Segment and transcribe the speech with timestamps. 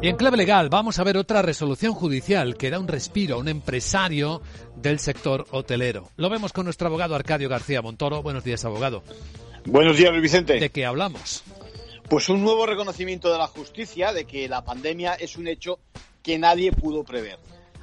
[0.00, 3.38] Y en clave legal vamos a ver otra resolución judicial que da un respiro a
[3.38, 4.42] un empresario
[4.74, 6.08] del sector hotelero.
[6.16, 8.22] Lo vemos con nuestro abogado Arcadio García Montoro.
[8.22, 9.04] Buenos días, abogado.
[9.64, 10.58] Buenos días, Luis Vicente.
[10.58, 11.44] ¿De qué hablamos?
[12.08, 15.78] Pues un nuevo reconocimiento de la justicia de que la pandemia es un hecho
[16.22, 17.38] que nadie pudo prever.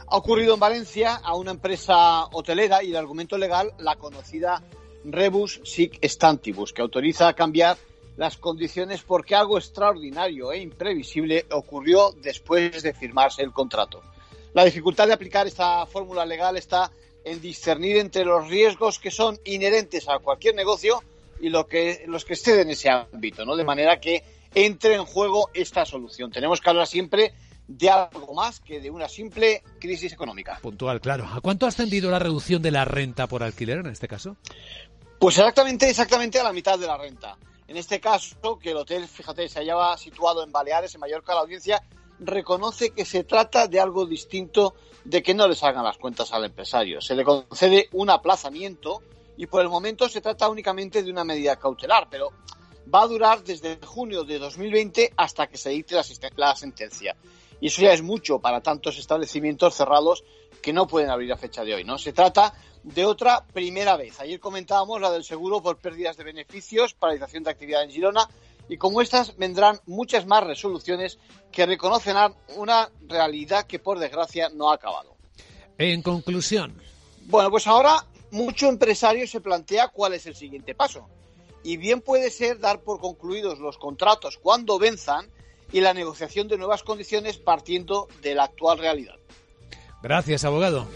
[0.06, 4.62] Ha ocurrido en Valencia a una empresa hotelera y el argumento legal, la conocida
[5.06, 7.78] Rebus Sic Stantibus, que autoriza a cambiar
[8.20, 14.04] las condiciones porque algo extraordinario e imprevisible ocurrió después de firmarse el contrato.
[14.54, 16.92] La dificultad de aplicar esta fórmula legal está
[17.24, 21.02] en discernir entre los riesgos que son inherentes a cualquier negocio
[21.40, 23.56] y lo que, los que exceden ese ámbito, ¿no?
[23.56, 24.22] De manera que
[24.54, 26.30] entre en juego esta solución.
[26.30, 27.34] Tenemos que hablar siempre
[27.70, 30.60] de algo más que de una simple crisis económica.
[30.62, 31.26] Puntual, claro.
[31.26, 34.36] ¿A cuánto ha ascendido la reducción de la renta por alquiler en este caso?
[35.20, 37.38] Pues exactamente, exactamente a la mitad de la renta.
[37.70, 41.42] En este caso, que el hotel, fíjate, se hallaba situado en Baleares, en Mallorca, la
[41.42, 41.80] audiencia
[42.20, 46.46] reconoce que se trata de algo distinto de que no le salgan las cuentas al
[46.46, 47.00] empresario.
[47.00, 49.04] Se le concede un aplazamiento
[49.38, 52.32] y por el momento se trata únicamente de una medida cautelar, pero
[52.92, 55.96] va a durar desde junio de 2020 hasta que se dicte
[56.38, 57.16] la, sentencia.
[57.62, 60.24] Y eso ya es mucho para tantos establecimientos cerrados
[60.62, 61.98] que no pueden abrir a fecha de hoy, ¿no?
[61.98, 64.20] Se trata de otra primera vez.
[64.20, 68.28] Ayer comentábamos la del seguro por pérdidas de beneficios, paralización de actividad en Girona,
[68.68, 71.18] y como estas vendrán muchas más resoluciones
[71.52, 72.16] que reconocen
[72.56, 75.16] una realidad que por desgracia no ha acabado.
[75.78, 76.80] En conclusión.
[77.26, 81.08] Bueno, pues ahora mucho empresario se plantea cuál es el siguiente paso.
[81.64, 85.30] Y bien puede ser dar por concluidos los contratos cuando venzan
[85.72, 89.16] y la negociación de nuevas condiciones partiendo de la actual realidad.
[90.02, 90.88] Gracias, abogado.